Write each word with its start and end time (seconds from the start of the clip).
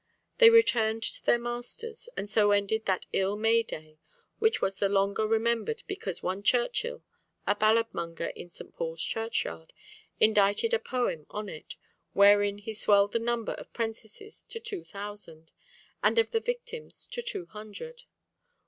They 0.39 0.49
returned 0.49 1.03
to 1.03 1.23
their 1.23 1.37
masters, 1.37 2.09
and 2.17 2.27
so 2.27 2.49
ended 2.49 2.85
that 2.87 3.05
Ill 3.13 3.35
May 3.37 3.61
day, 3.61 3.99
which 4.39 4.59
was 4.59 4.79
the 4.79 4.89
longer 4.89 5.27
remembered 5.27 5.83
because 5.85 6.23
one 6.23 6.41
Churchill, 6.41 7.03
a 7.45 7.53
ballad 7.53 7.85
monger 7.93 8.29
in 8.35 8.49
St. 8.49 8.73
Paul's 8.73 9.03
Churchyard, 9.03 9.73
indited 10.19 10.73
a 10.73 10.79
poem 10.79 11.27
on 11.29 11.49
it, 11.49 11.75
wherein 12.13 12.57
he 12.57 12.73
swelled 12.73 13.11
the 13.11 13.19
number 13.19 13.51
of 13.51 13.71
prentices 13.73 14.43
to 14.45 14.59
two 14.59 14.83
thousand, 14.83 15.51
and 16.01 16.17
of 16.17 16.31
the 16.31 16.39
victims 16.39 17.05
to 17.11 17.21
two 17.21 17.45
hundred. 17.45 18.05